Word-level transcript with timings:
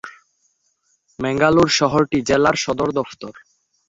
ম্যাঙ্গালোর 1.19 1.69
শহরটি 1.79 2.17
জেলার 2.29 2.55
সদর 2.55 2.89
দফতর। 2.97 3.33